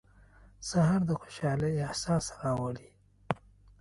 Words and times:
سهار 0.69 1.01
د 1.09 1.11
خوشحالۍ 1.21 1.73
احساس 1.87 2.25
راولي. 2.41 2.89